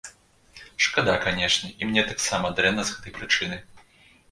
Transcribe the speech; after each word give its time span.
Шкада, 0.85 1.13
канешне, 1.25 1.69
і 1.83 1.89
мне 1.91 2.05
таксама 2.11 2.53
дрэнна 2.61 2.83
з 2.91 2.97
гэтай 2.97 3.17
прычыны. 3.21 3.63